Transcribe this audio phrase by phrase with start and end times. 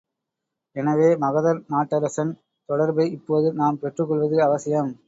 [0.75, 2.33] எனவே, மகத நாட்டரசன்
[2.69, 4.91] தொடர்பை இப்போது நாம் பெற்றுக் கொள்வது அவசியம்.